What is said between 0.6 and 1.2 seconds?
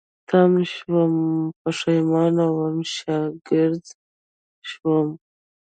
شوم،